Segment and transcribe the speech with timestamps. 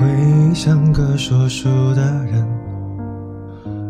[0.00, 2.42] 回忆像个说书的人，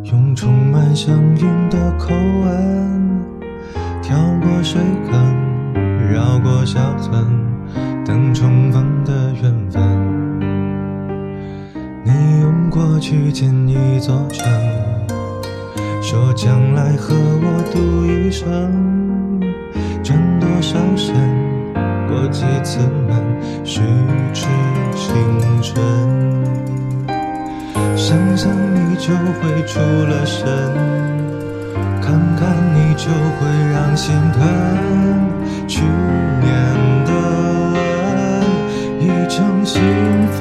[0.02, 3.22] 用充满乡音的口吻，
[4.02, 5.72] 跳过水坑，
[6.12, 7.24] 绕过小村，
[8.04, 9.80] 等重逢的缘分。
[12.02, 14.44] 你用过去建一座城，
[16.02, 18.50] 说将来和我赌一生，
[20.02, 21.14] 转多少身，
[22.08, 23.80] 过几次门，虚
[24.34, 24.48] 掷
[25.10, 25.16] 青
[25.60, 25.74] 春。
[27.96, 30.46] 想想你就会出了神，
[32.00, 32.40] 看看
[32.74, 33.40] 你就会
[33.72, 34.38] 让心疼。
[35.66, 36.48] 去年
[37.04, 37.10] 的
[37.72, 37.76] 吻
[39.00, 39.82] 已成兴
[40.28, 40.38] 奋。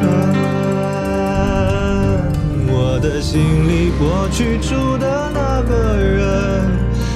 [2.68, 6.70] 我的心里过去住的那个人，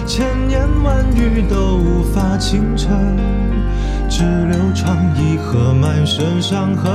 [0.07, 2.89] 千言万语都无法倾城，
[4.23, 6.89] 只留长遗和满身伤痕。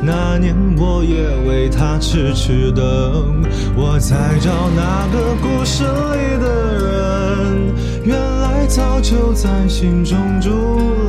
[0.00, 3.44] 那年我也为他痴痴等，
[3.76, 10.48] 我在找那个故事里的人，原来早就在心中住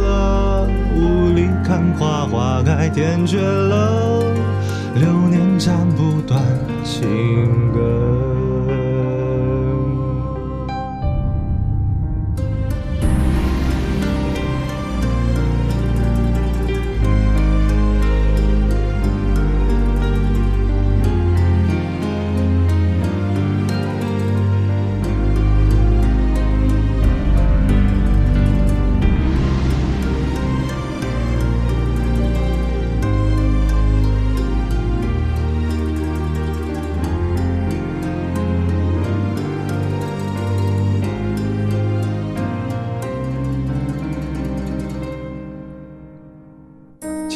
[0.01, 0.67] 了。
[0.97, 4.23] 雾里看花，花开天绝了，
[4.95, 6.41] 流年斩不断
[6.83, 7.01] 情
[7.71, 8.26] 根。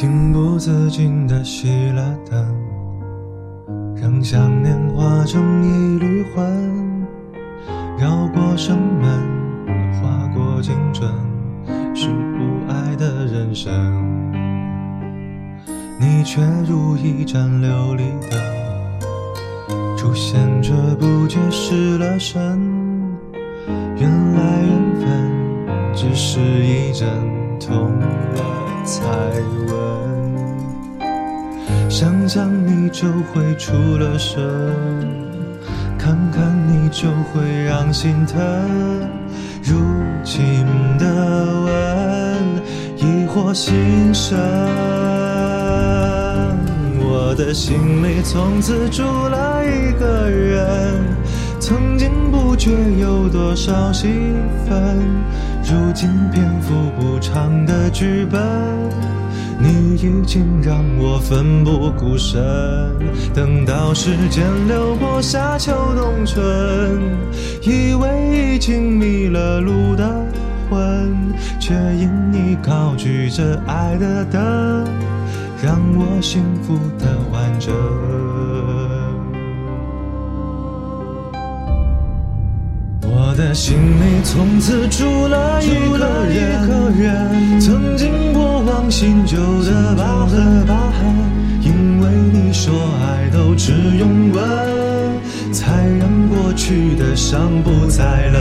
[0.02, 2.44] 情不自禁地熄了灯，
[3.94, 6.44] 让想念化成一缕魂，
[8.00, 9.20] 绕过生门，
[10.02, 11.08] 划过青春，
[11.94, 13.72] 是不爱的人生。
[16.00, 22.58] 你却如一盏琉璃灯，出现却不觉失了神。
[23.96, 27.08] 原来缘分只是一阵
[27.60, 28.61] 痛了
[28.92, 29.00] 才
[29.68, 29.72] 闻。
[31.88, 34.38] 想想你就会出了神，
[35.98, 38.38] 看看你就会让心疼。
[39.62, 39.78] 如
[40.22, 40.66] 今
[40.98, 41.06] 的
[41.64, 41.72] 吻
[42.98, 44.38] 疑惑心声，
[47.00, 51.02] 我的心里从此住了一个人。
[51.62, 54.08] 曾经不觉有多少戏
[54.66, 54.98] 份，
[55.62, 58.42] 如今篇幅不长的剧本，
[59.60, 62.42] 你已经让我奋不顾身。
[63.32, 66.42] 等到时间流过夏秋冬春，
[67.62, 70.04] 以为已经迷了路的
[70.68, 71.16] 魂，
[71.60, 74.84] 却因你高举着爱的灯，
[75.62, 77.72] 让我幸福的完整。
[83.42, 91.12] 的心里从此住了一个人，曾经过往新旧的疤痕，
[91.60, 92.72] 因为你说
[93.02, 94.42] 爱都只用吻，
[95.52, 98.40] 才让过去的伤不再冷。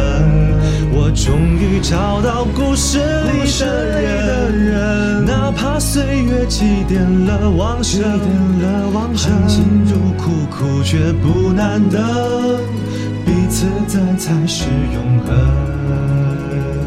[0.94, 8.04] 我终于找到故事里的人，哪怕岁月祭奠了往事，
[9.16, 12.00] 含辛茹苦苦却不难等。
[13.32, 16.81] 彼此在，才是永恒。